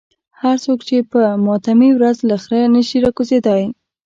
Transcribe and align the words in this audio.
هر 0.41 0.55
څوک 0.65 0.79
چې 0.87 0.97
په 1.11 1.21
ماتمي 1.45 1.89
ورځ 1.93 2.17
له 2.29 2.35
خره 2.43 2.61
نشي 2.75 2.97
راکوزېدای. 3.05 3.63